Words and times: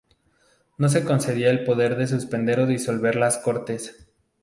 No 0.79 0.89
se 0.89 1.01
le 1.01 1.05
concedía 1.05 1.51
el 1.51 1.63
poder 1.63 1.95
de 1.95 2.07
suspender 2.07 2.59
o 2.61 2.65
disolver 2.65 3.15
las 3.15 3.37
Cortes. 3.37 4.07